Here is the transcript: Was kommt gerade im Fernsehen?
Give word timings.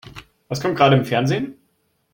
Was 0.47 0.59
kommt 0.61 0.77
gerade 0.77 0.95
im 0.97 1.05
Fernsehen? 1.05 1.59